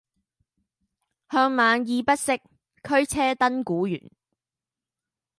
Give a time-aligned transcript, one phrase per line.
[1.29, 2.41] 向晚意不適，
[2.81, 4.01] 驅車登古原。